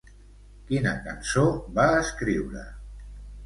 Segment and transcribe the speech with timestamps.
[0.69, 1.45] Quina cançó
[1.77, 2.69] va escriure?